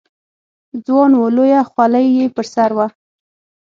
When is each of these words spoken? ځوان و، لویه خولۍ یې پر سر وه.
ځوان 0.85 1.11
و، 1.15 1.21
لویه 1.35 1.61
خولۍ 1.69 2.05
یې 2.17 2.25
پر 2.35 2.45
سر 2.53 2.71
وه. 2.77 2.87